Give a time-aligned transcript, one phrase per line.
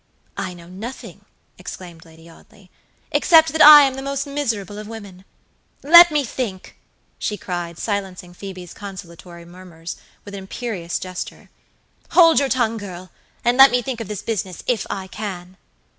[0.35, 1.25] "I know nothing,"
[1.59, 2.71] exclaimed Lady Audley,
[3.11, 5.25] "except that I am the most miserable of women.
[5.83, 6.79] Let me think,"
[7.19, 11.51] she cried, silencing Phoebe's consolatory murmurs with an imperious gesture.
[12.13, 13.11] "Hold your tongue, girl,
[13.45, 15.55] and let me think of this business, if I can."